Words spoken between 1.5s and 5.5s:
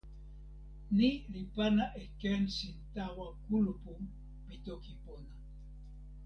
pana e ken sin tawa kulupu pi toki pona.